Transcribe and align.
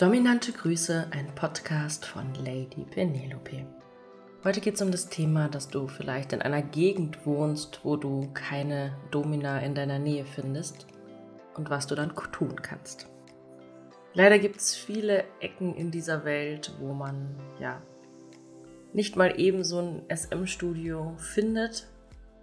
Dominante 0.00 0.52
Grüße, 0.52 1.08
ein 1.10 1.34
Podcast 1.34 2.06
von 2.06 2.32
Lady 2.36 2.86
Penelope. 2.90 3.66
Heute 4.42 4.62
geht 4.62 4.76
es 4.76 4.80
um 4.80 4.90
das 4.90 5.10
Thema, 5.10 5.50
dass 5.50 5.68
du 5.68 5.88
vielleicht 5.88 6.32
in 6.32 6.40
einer 6.40 6.62
Gegend 6.62 7.26
wohnst, 7.26 7.80
wo 7.82 7.98
du 7.98 8.30
keine 8.32 8.96
Domina 9.10 9.58
in 9.58 9.74
deiner 9.74 9.98
Nähe 9.98 10.24
findest 10.24 10.86
und 11.54 11.68
was 11.68 11.86
du 11.86 11.96
dann 11.96 12.14
tun 12.32 12.62
kannst. 12.62 13.08
Leider 14.14 14.38
gibt 14.38 14.56
es 14.56 14.74
viele 14.74 15.24
Ecken 15.38 15.74
in 15.74 15.90
dieser 15.90 16.24
Welt, 16.24 16.72
wo 16.80 16.94
man 16.94 17.36
ja 17.60 17.82
nicht 18.94 19.16
mal 19.16 19.38
eben 19.38 19.64
so 19.64 19.80
ein 19.80 20.02
SM-Studio 20.08 21.12
findet 21.18 21.88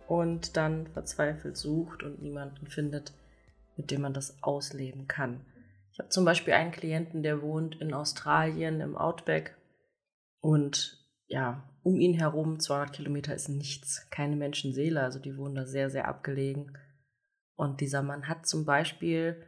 und 0.08 0.58
dann 0.58 0.86
verzweifelt 0.86 1.58
sucht 1.58 2.04
und 2.04 2.22
niemanden 2.22 2.68
findet, 2.68 3.14
mit 3.78 3.90
dem 3.90 4.02
man 4.02 4.14
das 4.14 4.38
ausleben 4.44 5.08
kann. 5.08 5.42
Ich 5.98 6.00
habe 6.00 6.10
zum 6.10 6.26
Beispiel 6.26 6.54
einen 6.54 6.72
Klienten, 6.72 7.24
der 7.24 7.42
wohnt 7.42 7.82
in 7.82 7.92
Australien 7.92 8.82
im 8.82 8.96
Outback 8.96 9.58
und 10.42 11.04
ja, 11.26 11.68
um 11.82 12.00
ihn 12.00 12.14
herum 12.14 12.60
200 12.60 12.94
Kilometer 12.94 13.34
ist 13.34 13.50
nichts, 13.50 14.08
keine 14.12 14.36
Menschenseele, 14.36 15.02
also 15.02 15.18
die 15.18 15.36
wohnen 15.38 15.56
da 15.56 15.66
sehr, 15.66 15.90
sehr 15.90 16.08
abgelegen. 16.08 16.78
Und 17.56 17.82
dieser 17.82 18.04
Mann 18.04 18.28
hat 18.28 18.46
zum 18.46 18.64
Beispiel 18.64 19.44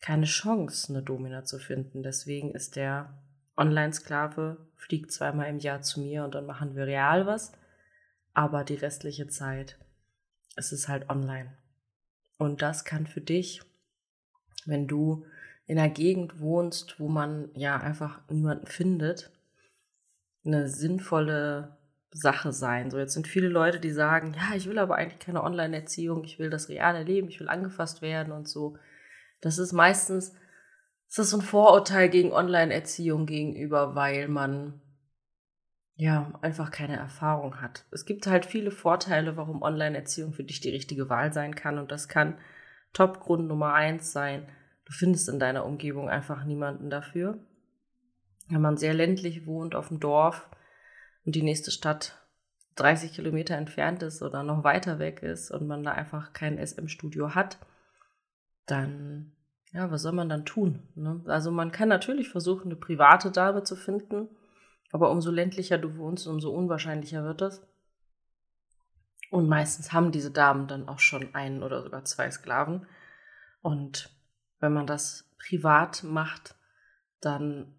keine 0.00 0.26
Chance, 0.26 0.92
eine 0.92 1.02
Domina 1.02 1.42
zu 1.42 1.58
finden. 1.58 2.04
Deswegen 2.04 2.52
ist 2.52 2.76
der 2.76 3.20
Online-Sklave, 3.56 4.58
fliegt 4.76 5.10
zweimal 5.10 5.48
im 5.48 5.58
Jahr 5.58 5.82
zu 5.82 5.98
mir 5.98 6.22
und 6.22 6.36
dann 6.36 6.46
machen 6.46 6.76
wir 6.76 6.86
real 6.86 7.26
was. 7.26 7.50
Aber 8.32 8.62
die 8.62 8.76
restliche 8.76 9.26
Zeit 9.26 9.76
ist 10.54 10.70
es 10.70 10.86
halt 10.86 11.10
online. 11.10 11.58
Und 12.38 12.62
das 12.62 12.84
kann 12.84 13.08
für 13.08 13.20
dich, 13.20 13.60
wenn 14.66 14.86
du 14.86 15.26
in 15.70 15.78
einer 15.78 15.88
Gegend 15.88 16.40
wohnst, 16.40 16.98
wo 16.98 17.08
man 17.08 17.48
ja 17.54 17.76
einfach 17.76 18.28
niemanden 18.28 18.66
findet, 18.66 19.30
eine 20.44 20.68
sinnvolle 20.68 21.78
Sache 22.10 22.52
sein. 22.52 22.90
So, 22.90 22.98
jetzt 22.98 23.14
sind 23.14 23.28
viele 23.28 23.46
Leute, 23.46 23.78
die 23.78 23.92
sagen, 23.92 24.34
ja, 24.34 24.56
ich 24.56 24.68
will 24.68 24.80
aber 24.80 24.96
eigentlich 24.96 25.20
keine 25.20 25.44
Online-Erziehung, 25.44 26.24
ich 26.24 26.40
will 26.40 26.50
das 26.50 26.68
reale 26.70 27.04
Leben, 27.04 27.28
ich 27.28 27.38
will 27.38 27.48
angefasst 27.48 28.02
werden 28.02 28.32
und 28.32 28.48
so. 28.48 28.78
Das 29.40 29.58
ist 29.58 29.72
meistens, 29.72 30.34
das 31.06 31.26
ist 31.26 31.30
so 31.30 31.38
ein 31.38 31.42
Vorurteil 31.42 32.08
gegen 32.08 32.32
Online-Erziehung 32.32 33.26
gegenüber, 33.26 33.94
weil 33.94 34.26
man 34.26 34.80
ja 35.94 36.36
einfach 36.42 36.72
keine 36.72 36.96
Erfahrung 36.96 37.60
hat. 37.60 37.86
Es 37.92 38.06
gibt 38.06 38.26
halt 38.26 38.44
viele 38.44 38.72
Vorteile, 38.72 39.36
warum 39.36 39.62
Online-Erziehung 39.62 40.32
für 40.32 40.42
dich 40.42 40.60
die 40.60 40.70
richtige 40.70 41.08
Wahl 41.08 41.32
sein 41.32 41.54
kann 41.54 41.78
und 41.78 41.92
das 41.92 42.08
kann 42.08 42.38
Top-Grund 42.92 43.46
Nummer 43.46 43.72
eins 43.72 44.10
sein, 44.10 44.48
Du 44.90 44.96
findest 44.96 45.28
in 45.28 45.38
deiner 45.38 45.64
Umgebung 45.64 46.08
einfach 46.08 46.42
niemanden 46.42 46.90
dafür. 46.90 47.38
Wenn 48.48 48.60
man 48.60 48.76
sehr 48.76 48.92
ländlich 48.92 49.46
wohnt 49.46 49.76
auf 49.76 49.86
dem 49.86 50.00
Dorf 50.00 50.50
und 51.24 51.36
die 51.36 51.44
nächste 51.44 51.70
Stadt 51.70 52.20
30 52.74 53.12
Kilometer 53.12 53.56
entfernt 53.56 54.02
ist 54.02 54.20
oder 54.20 54.42
noch 54.42 54.64
weiter 54.64 54.98
weg 54.98 55.22
ist 55.22 55.52
und 55.52 55.68
man 55.68 55.84
da 55.84 55.92
einfach 55.92 56.32
kein 56.32 56.58
SM-Studio 56.58 57.36
hat, 57.36 57.58
dann, 58.66 59.30
ja, 59.70 59.92
was 59.92 60.02
soll 60.02 60.12
man 60.12 60.28
dann 60.28 60.44
tun? 60.44 60.88
Ne? 60.96 61.22
Also 61.26 61.52
man 61.52 61.70
kann 61.70 61.88
natürlich 61.88 62.28
versuchen, 62.28 62.64
eine 62.64 62.76
private 62.76 63.30
Dame 63.30 63.62
zu 63.62 63.76
finden, 63.76 64.28
aber 64.90 65.12
umso 65.12 65.30
ländlicher 65.30 65.78
du 65.78 65.98
wohnst, 65.98 66.26
umso 66.26 66.50
unwahrscheinlicher 66.50 67.22
wird 67.22 67.42
das. 67.42 67.64
Und 69.30 69.48
meistens 69.48 69.92
haben 69.92 70.10
diese 70.10 70.32
Damen 70.32 70.66
dann 70.66 70.88
auch 70.88 70.98
schon 70.98 71.32
einen 71.32 71.62
oder 71.62 71.80
sogar 71.80 72.04
zwei 72.04 72.28
Sklaven. 72.28 72.88
Und 73.62 74.10
wenn 74.60 74.72
man 74.72 74.86
das 74.86 75.28
privat 75.38 76.04
macht, 76.04 76.54
dann 77.20 77.74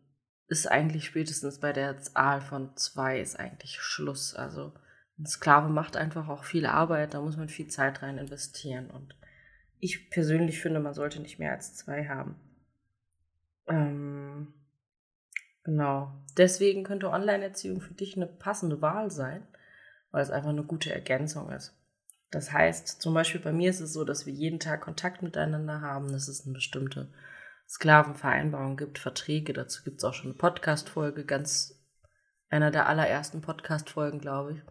ist 0.48 0.68
eigentlich 0.68 1.06
spätestens 1.06 1.60
bei 1.60 1.72
der 1.72 2.00
Zahl 2.00 2.42
von 2.42 2.76
zwei 2.76 3.22
ist 3.22 3.40
eigentlich 3.40 3.80
Schluss. 3.80 4.36
Also 4.36 4.74
ein 5.18 5.26
Sklave 5.26 5.70
macht 5.70 5.96
einfach 5.96 6.28
auch 6.28 6.44
viel 6.44 6.66
Arbeit, 6.66 7.14
da 7.14 7.22
muss 7.22 7.38
man 7.38 7.48
viel 7.48 7.68
Zeit 7.68 8.02
rein 8.02 8.18
investieren. 8.18 8.90
Und 8.90 9.16
ich 9.80 10.10
persönlich 10.10 10.60
finde, 10.60 10.80
man 10.80 10.94
sollte 10.94 11.22
nicht 11.22 11.40
mehr 11.40 11.54
als 11.54 11.76
zwei 11.76 12.08
haben. 12.08 12.36
Ähm, 13.68 14.54
genau. 15.64 16.12
Deswegen 16.38 16.84
könnte 16.84 17.10
Online-Erziehung 17.10 17.80
für 17.80 17.94
dich 17.94 18.16
eine 18.18 18.28
passende 18.28 18.82
Wahl 18.82 19.10
sein, 19.10 19.48
weil 20.12 20.24
es 20.24 20.32
einfach 20.32 20.50
eine 20.50 20.64
gute 20.64 20.94
Ergänzung 20.94 21.50
ist. 21.52 21.81
Das 22.32 22.54
heißt, 22.54 23.02
zum 23.02 23.14
Beispiel 23.14 23.42
bei 23.42 23.52
mir 23.52 23.70
ist 23.70 23.82
es 23.82 23.92
so, 23.92 24.06
dass 24.06 24.26
wir 24.26 24.34
jeden 24.34 24.60
Tag 24.60 24.82
Kontakt 24.82 25.22
miteinander 25.22 25.82
haben, 25.82 26.12
dass 26.14 26.30
es 26.30 26.46
eine 26.46 26.54
bestimmte 26.54 27.10
Sklavenvereinbarung 27.68 28.78
gibt, 28.78 29.00
Verträge. 29.00 29.52
Dazu 29.52 29.84
gibt 29.84 29.98
es 29.98 30.06
auch 30.06 30.14
schon 30.14 30.32
eine 30.32 30.38
Podcast-Folge, 30.38 31.26
ganz 31.26 31.78
einer 32.50 32.72
der 32.72 32.88
allerersten 32.88 33.42
Podcast-Folgen, 33.42 34.20
glaube 34.20 34.54
ich. 34.54 34.62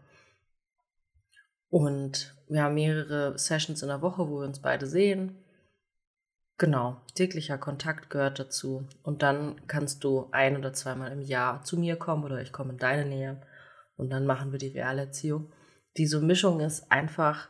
Und 1.69 2.34
wir 2.48 2.62
haben 2.62 2.75
mehrere 2.75 3.38
Sessions 3.38 3.82
in 3.82 3.88
der 3.88 4.03
Woche, 4.03 4.28
wo 4.28 4.41
wir 4.41 4.47
uns 4.47 4.60
beide 4.60 4.87
sehen. 4.87 5.37
Genau, 6.56 7.00
täglicher 7.15 7.59
Kontakt 7.59 8.10
gehört 8.10 8.38
dazu. 8.38 8.87
Und 9.03 9.22
dann 9.22 9.66
kannst 9.66 10.03
du 10.03 10.28
ein 10.32 10.56
oder 10.56 10.72
zweimal 10.72 11.12
im 11.12 11.21
Jahr 11.21 11.62
zu 11.62 11.78
mir 11.78 11.97
kommen 11.97 12.25
oder 12.25 12.41
ich 12.41 12.53
komme 12.53 12.72
in 12.72 12.78
deine 12.78 13.06
Nähe 13.06 13.41
und 13.97 14.10
dann 14.10 14.27
machen 14.27 14.50
wir 14.50 14.59
die 14.59 14.69
Realerziehung 14.69 15.53
diese 15.97 16.21
Mischung 16.21 16.61
ist 16.61 16.91
einfach 16.91 17.49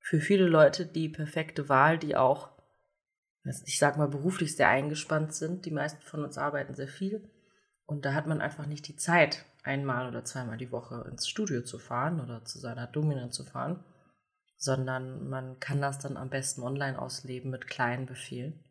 für 0.00 0.20
viele 0.20 0.46
Leute 0.46 0.86
die 0.86 1.08
perfekte 1.08 1.68
Wahl, 1.68 1.98
die 1.98 2.16
auch, 2.16 2.50
ich 3.64 3.78
sag 3.78 3.96
mal, 3.96 4.08
beruflich 4.08 4.56
sehr 4.56 4.68
eingespannt 4.68 5.34
sind. 5.34 5.64
Die 5.64 5.70
meisten 5.70 6.02
von 6.02 6.24
uns 6.24 6.36
arbeiten 6.36 6.74
sehr 6.74 6.88
viel. 6.88 7.30
Und 7.86 8.04
da 8.04 8.14
hat 8.14 8.26
man 8.26 8.40
einfach 8.40 8.66
nicht 8.66 8.88
die 8.88 8.96
Zeit, 8.96 9.44
einmal 9.62 10.08
oder 10.08 10.24
zweimal 10.24 10.58
die 10.58 10.72
Woche 10.72 11.06
ins 11.10 11.28
Studio 11.28 11.62
zu 11.62 11.78
fahren 11.78 12.20
oder 12.20 12.44
zu 12.44 12.58
seiner 12.58 12.86
Domina 12.86 13.30
zu 13.30 13.44
fahren, 13.44 13.82
sondern 14.56 15.28
man 15.28 15.58
kann 15.58 15.80
das 15.80 15.98
dann 15.98 16.16
am 16.16 16.30
besten 16.30 16.62
online 16.62 17.00
ausleben 17.00 17.50
mit 17.50 17.66
kleinen 17.66 18.06
Befehlen. 18.06 18.62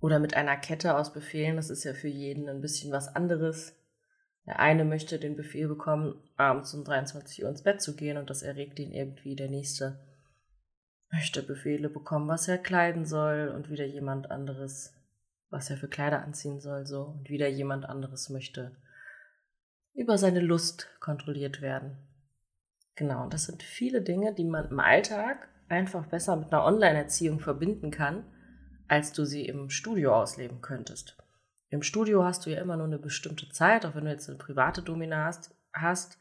Oder 0.00 0.18
mit 0.18 0.34
einer 0.34 0.56
Kette 0.56 0.96
aus 0.96 1.12
Befehlen, 1.12 1.56
das 1.56 1.68
ist 1.68 1.84
ja 1.84 1.92
für 1.92 2.08
jeden 2.08 2.48
ein 2.48 2.62
bisschen 2.62 2.90
was 2.90 3.14
anderes. 3.14 3.74
Der 4.46 4.58
eine 4.58 4.84
möchte 4.84 5.18
den 5.18 5.36
Befehl 5.36 5.68
bekommen, 5.68 6.14
abends 6.36 6.74
um 6.74 6.84
23 6.84 7.42
Uhr 7.42 7.50
ins 7.50 7.62
Bett 7.62 7.80
zu 7.80 7.94
gehen 7.94 8.16
und 8.16 8.30
das 8.30 8.42
erregt 8.42 8.78
ihn 8.78 8.92
irgendwie. 8.92 9.36
Der 9.36 9.48
nächste 9.48 10.00
möchte 11.12 11.42
Befehle 11.42 11.88
bekommen, 11.88 12.28
was 12.28 12.48
er 12.48 12.58
kleiden 12.58 13.04
soll 13.04 13.52
und 13.54 13.70
wieder 13.70 13.84
jemand 13.84 14.30
anderes, 14.30 14.94
was 15.50 15.70
er 15.70 15.76
für 15.76 15.88
Kleider 15.88 16.22
anziehen 16.22 16.60
soll, 16.60 16.86
so. 16.86 17.02
Und 17.02 17.28
wieder 17.28 17.48
jemand 17.48 17.84
anderes 17.84 18.30
möchte 18.30 18.76
über 19.94 20.18
seine 20.18 20.40
Lust 20.40 20.88
kontrolliert 21.00 21.60
werden. 21.60 21.98
Genau, 22.94 23.24
und 23.24 23.34
das 23.34 23.44
sind 23.44 23.62
viele 23.62 24.02
Dinge, 24.02 24.34
die 24.34 24.44
man 24.44 24.68
im 24.70 24.80
Alltag 24.80 25.48
einfach 25.68 26.06
besser 26.06 26.36
mit 26.36 26.52
einer 26.52 26.64
Online-Erziehung 26.64 27.40
verbinden 27.40 27.90
kann, 27.90 28.24
als 28.88 29.12
du 29.12 29.24
sie 29.24 29.46
im 29.46 29.70
Studio 29.70 30.14
ausleben 30.14 30.60
könntest. 30.60 31.16
Im 31.70 31.82
Studio 31.82 32.24
hast 32.24 32.44
du 32.44 32.50
ja 32.50 32.60
immer 32.60 32.76
nur 32.76 32.86
eine 32.86 32.98
bestimmte 32.98 33.48
Zeit, 33.48 33.86
auch 33.86 33.94
wenn 33.94 34.04
du 34.04 34.10
jetzt 34.10 34.28
eine 34.28 34.38
private 34.38 34.82
Domina 34.82 35.24
hast, 35.24 35.54
hast. 35.72 36.18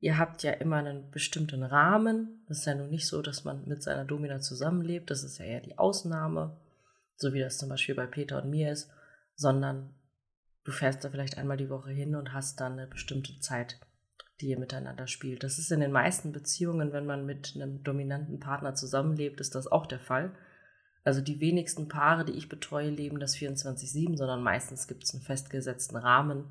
Ihr 0.00 0.18
habt 0.18 0.42
ja 0.42 0.52
immer 0.52 0.76
einen 0.76 1.10
bestimmten 1.10 1.62
Rahmen. 1.62 2.44
Das 2.46 2.58
ist 2.58 2.66
ja 2.66 2.74
nun 2.74 2.90
nicht 2.90 3.06
so, 3.06 3.22
dass 3.22 3.44
man 3.44 3.66
mit 3.66 3.82
seiner 3.82 4.04
Domina 4.04 4.38
zusammenlebt. 4.40 5.10
Das 5.10 5.24
ist 5.24 5.38
ja 5.38 5.46
eher 5.46 5.62
die 5.62 5.78
Ausnahme, 5.78 6.60
so 7.16 7.32
wie 7.32 7.40
das 7.40 7.56
zum 7.56 7.70
Beispiel 7.70 7.94
bei 7.94 8.06
Peter 8.06 8.42
und 8.42 8.50
mir 8.50 8.70
ist, 8.70 8.90
sondern 9.34 9.94
du 10.64 10.72
fährst 10.72 11.02
da 11.02 11.08
vielleicht 11.08 11.38
einmal 11.38 11.56
die 11.56 11.70
Woche 11.70 11.90
hin 11.90 12.14
und 12.14 12.34
hast 12.34 12.60
dann 12.60 12.72
eine 12.72 12.86
bestimmte 12.86 13.40
Zeit, 13.40 13.80
die 14.42 14.48
ihr 14.48 14.58
miteinander 14.58 15.06
spielt. 15.06 15.42
Das 15.42 15.58
ist 15.58 15.72
in 15.72 15.80
den 15.80 15.92
meisten 15.92 16.32
Beziehungen, 16.32 16.92
wenn 16.92 17.06
man 17.06 17.24
mit 17.24 17.54
einem 17.54 17.82
dominanten 17.82 18.40
Partner 18.40 18.74
zusammenlebt, 18.74 19.40
ist 19.40 19.54
das 19.54 19.66
auch 19.66 19.86
der 19.86 20.00
Fall. 20.00 20.36
Also 21.06 21.20
die 21.20 21.38
wenigsten 21.38 21.86
Paare, 21.86 22.24
die 22.24 22.32
ich 22.32 22.48
betreue, 22.48 22.90
leben 22.90 23.20
das 23.20 23.36
24-7, 23.36 24.16
sondern 24.16 24.42
meistens 24.42 24.88
gibt 24.88 25.04
es 25.04 25.14
einen 25.14 25.22
festgesetzten 25.22 25.96
Rahmen. 25.96 26.50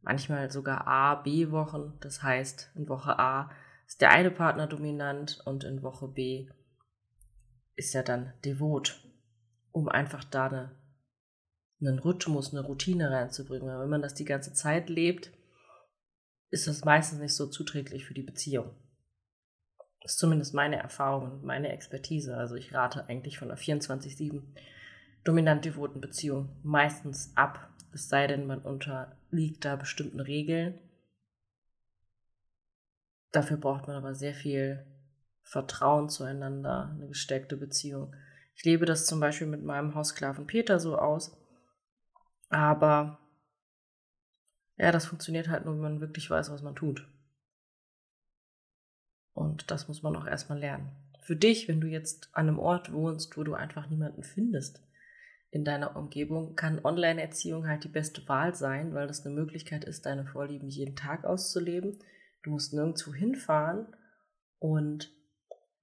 Manchmal 0.00 0.50
sogar 0.50 0.86
A, 0.86 1.16
B-Wochen. 1.16 1.98
Das 2.00 2.22
heißt, 2.22 2.70
in 2.76 2.88
Woche 2.88 3.18
A 3.18 3.50
ist 3.86 4.00
der 4.00 4.10
eine 4.10 4.30
Partner 4.30 4.66
dominant 4.66 5.42
und 5.44 5.64
in 5.64 5.82
Woche 5.82 6.08
B 6.08 6.48
ist 7.76 7.94
er 7.94 8.02
dann 8.02 8.32
devot, 8.42 9.06
um 9.70 9.90
einfach 9.90 10.24
da 10.24 10.46
eine, 10.46 10.70
einen 11.82 11.98
Rhythmus, 11.98 12.54
eine 12.54 12.64
Routine 12.64 13.10
reinzubringen. 13.10 13.68
Wenn 13.68 13.90
man 13.90 14.00
das 14.00 14.14
die 14.14 14.24
ganze 14.24 14.54
Zeit 14.54 14.88
lebt, 14.88 15.30
ist 16.48 16.66
das 16.66 16.86
meistens 16.86 17.18
nicht 17.18 17.34
so 17.34 17.48
zuträglich 17.48 18.06
für 18.06 18.14
die 18.14 18.22
Beziehung. 18.22 18.70
Das 20.00 20.12
ist 20.12 20.18
zumindest 20.18 20.54
meine 20.54 20.76
Erfahrung 20.76 21.30
und 21.30 21.44
meine 21.44 21.70
Expertise. 21.70 22.36
Also 22.36 22.54
ich 22.54 22.72
rate 22.74 23.06
eigentlich 23.08 23.38
von 23.38 23.50
einer 23.50 23.60
24-7 23.60 24.42
dominant 25.24 25.64
devoten 25.64 26.00
Beziehung 26.00 26.48
meistens 26.62 27.32
ab, 27.36 27.70
es 27.92 28.08
sei 28.08 28.26
denn, 28.26 28.46
man 28.46 28.60
unterliegt 28.60 29.64
da 29.64 29.76
bestimmten 29.76 30.20
Regeln. 30.20 30.78
Dafür 33.32 33.56
braucht 33.56 33.86
man 33.86 33.96
aber 33.96 34.14
sehr 34.14 34.34
viel 34.34 34.84
Vertrauen 35.42 36.08
zueinander, 36.08 36.90
eine 36.94 37.08
gestärkte 37.08 37.56
Beziehung. 37.56 38.14
Ich 38.54 38.64
lebe 38.64 38.86
das 38.86 39.06
zum 39.06 39.20
Beispiel 39.20 39.46
mit 39.46 39.64
meinem 39.64 39.94
Haussklaven 39.94 40.46
Peter 40.46 40.78
so 40.78 40.96
aus. 40.98 41.36
Aber 42.48 43.18
ja, 44.76 44.92
das 44.92 45.06
funktioniert 45.06 45.48
halt 45.48 45.64
nur, 45.64 45.74
wenn 45.74 45.82
man 45.82 46.00
wirklich 46.00 46.30
weiß, 46.30 46.50
was 46.50 46.62
man 46.62 46.76
tut. 46.76 47.06
Und 49.40 49.70
das 49.70 49.88
muss 49.88 50.02
man 50.02 50.14
auch 50.16 50.26
erstmal 50.26 50.58
lernen. 50.58 50.90
Für 51.22 51.34
dich, 51.34 51.66
wenn 51.66 51.80
du 51.80 51.86
jetzt 51.86 52.28
an 52.34 52.48
einem 52.48 52.58
Ort 52.58 52.92
wohnst, 52.92 53.38
wo 53.38 53.42
du 53.42 53.54
einfach 53.54 53.88
niemanden 53.88 54.22
findest 54.22 54.82
in 55.50 55.64
deiner 55.64 55.96
Umgebung, 55.96 56.56
kann 56.56 56.84
Online-Erziehung 56.84 57.66
halt 57.66 57.84
die 57.84 57.88
beste 57.88 58.28
Wahl 58.28 58.54
sein, 58.54 58.92
weil 58.92 59.06
das 59.06 59.24
eine 59.24 59.34
Möglichkeit 59.34 59.84
ist, 59.84 60.04
deine 60.04 60.26
Vorlieben 60.26 60.68
jeden 60.68 60.94
Tag 60.94 61.24
auszuleben. 61.24 61.98
Du 62.42 62.50
musst 62.50 62.74
nirgendwo 62.74 63.14
hinfahren 63.14 63.86
und 64.58 65.10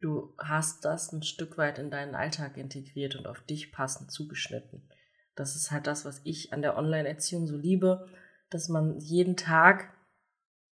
du 0.02 0.36
hast 0.38 0.86
das 0.86 1.12
ein 1.12 1.24
Stück 1.24 1.58
weit 1.58 1.80
in 1.80 1.90
deinen 1.90 2.14
Alltag 2.14 2.58
integriert 2.58 3.16
und 3.16 3.26
auf 3.26 3.42
dich 3.42 3.72
passend 3.72 4.12
zugeschnitten. 4.12 4.88
Das 5.36 5.56
ist 5.56 5.72
halt 5.72 5.88
das, 5.88 6.06
was 6.06 6.22
ich 6.26 6.54
an 6.54 6.62
der 6.62 6.78
Online-Erziehung 6.78 7.48
so 7.48 7.58
liebe, 7.58 8.08
dass 8.52 8.70
man 8.70 9.00
jeden 9.00 9.36
Tag 9.36 9.97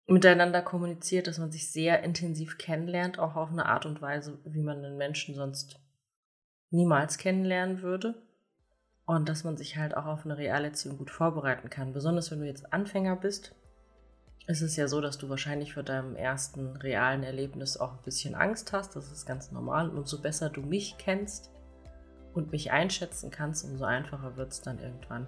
miteinander 0.08 0.62
kommuniziert, 0.62 1.26
dass 1.26 1.38
man 1.38 1.52
sich 1.52 1.70
sehr 1.70 2.02
intensiv 2.02 2.58
kennenlernt, 2.58 3.18
auch 3.18 3.36
auf 3.36 3.50
eine 3.50 3.66
Art 3.66 3.86
und 3.86 4.00
Weise, 4.00 4.38
wie 4.44 4.62
man 4.62 4.84
einen 4.84 4.96
Menschen 4.96 5.34
sonst 5.34 5.80
niemals 6.70 7.18
kennenlernen 7.18 7.82
würde. 7.82 8.14
Und 9.04 9.28
dass 9.28 9.42
man 9.42 9.56
sich 9.56 9.78
halt 9.78 9.96
auch 9.96 10.04
auf 10.04 10.26
eine 10.26 10.36
Realerziehung 10.36 10.98
gut 10.98 11.10
vorbereiten 11.10 11.70
kann. 11.70 11.94
Besonders 11.94 12.30
wenn 12.30 12.40
du 12.40 12.46
jetzt 12.46 12.74
Anfänger 12.74 13.16
bist, 13.16 13.54
ist 14.46 14.60
es 14.60 14.76
ja 14.76 14.86
so, 14.86 15.00
dass 15.00 15.16
du 15.16 15.30
wahrscheinlich 15.30 15.74
vor 15.74 15.82
deinem 15.82 16.14
ersten 16.14 16.76
realen 16.76 17.22
Erlebnis 17.22 17.78
auch 17.78 17.92
ein 17.92 18.02
bisschen 18.04 18.34
Angst 18.34 18.72
hast. 18.72 18.96
Das 18.96 19.10
ist 19.10 19.24
ganz 19.24 19.50
normal. 19.50 19.88
Und 19.88 19.98
umso 19.98 20.20
besser 20.20 20.50
du 20.50 20.60
mich 20.60 20.96
kennst 20.98 21.50
und 22.34 22.52
mich 22.52 22.70
einschätzen 22.70 23.30
kannst, 23.30 23.64
umso 23.64 23.84
einfacher 23.84 24.36
wird 24.36 24.52
es 24.52 24.60
dann 24.60 24.78
irgendwann, 24.78 25.26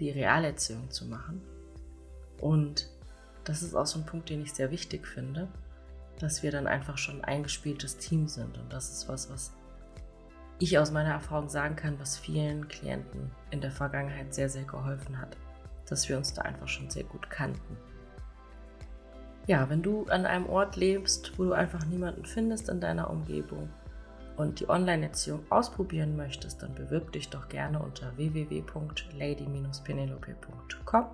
die 0.00 0.10
Realerziehung 0.10 0.90
zu 0.90 1.06
machen. 1.06 1.40
Und 2.40 2.88
das 3.44 3.62
ist 3.62 3.74
auch 3.74 3.86
so 3.86 3.98
ein 3.98 4.06
Punkt, 4.06 4.30
den 4.30 4.42
ich 4.42 4.52
sehr 4.52 4.70
wichtig 4.70 5.06
finde, 5.06 5.48
dass 6.18 6.42
wir 6.42 6.50
dann 6.50 6.66
einfach 6.66 6.98
schon 6.98 7.16
ein 7.16 7.24
eingespieltes 7.24 7.98
Team 7.98 8.28
sind. 8.28 8.58
Und 8.58 8.72
das 8.72 8.90
ist 8.90 9.08
was, 9.08 9.30
was 9.30 9.52
ich 10.58 10.78
aus 10.78 10.90
meiner 10.90 11.10
Erfahrung 11.10 11.48
sagen 11.48 11.76
kann, 11.76 11.98
was 11.98 12.18
vielen 12.18 12.68
Klienten 12.68 13.30
in 13.50 13.60
der 13.60 13.70
Vergangenheit 13.70 14.34
sehr, 14.34 14.50
sehr 14.50 14.64
geholfen 14.64 15.18
hat. 15.18 15.36
Dass 15.88 16.08
wir 16.08 16.16
uns 16.16 16.34
da 16.34 16.42
einfach 16.42 16.68
schon 16.68 16.90
sehr 16.90 17.04
gut 17.04 17.30
kannten. 17.30 17.76
Ja, 19.46 19.70
wenn 19.70 19.82
du 19.82 20.04
an 20.06 20.26
einem 20.26 20.46
Ort 20.46 20.76
lebst, 20.76 21.38
wo 21.38 21.44
du 21.44 21.52
einfach 21.52 21.86
niemanden 21.86 22.26
findest 22.26 22.68
in 22.68 22.80
deiner 22.80 23.10
Umgebung 23.10 23.70
und 24.36 24.60
die 24.60 24.68
Online-Erziehung 24.68 25.44
ausprobieren 25.50 26.16
möchtest, 26.16 26.62
dann 26.62 26.74
bewirb 26.74 27.12
dich 27.12 27.30
doch 27.30 27.48
gerne 27.48 27.80
unter 27.80 28.16
www.lady-penelope.com 28.16 31.06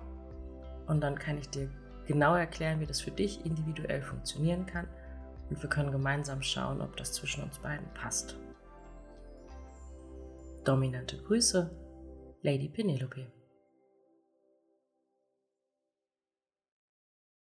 und 0.87 1.01
dann 1.01 1.17
kann 1.17 1.37
ich 1.37 1.49
dir 1.49 1.69
genau 2.07 2.35
erklären, 2.35 2.79
wie 2.79 2.85
das 2.85 3.01
für 3.01 3.11
dich 3.11 3.45
individuell 3.45 4.01
funktionieren 4.01 4.65
kann 4.65 4.87
und 5.49 5.61
wir 5.61 5.69
können 5.69 5.91
gemeinsam 5.91 6.41
schauen, 6.41 6.81
ob 6.81 6.97
das 6.97 7.13
zwischen 7.13 7.43
uns 7.43 7.59
beiden 7.59 7.87
passt. 7.93 8.35
Dominante 10.63 11.17
Grüße, 11.17 11.69
Lady 12.41 12.67
Penelope. 12.67 13.27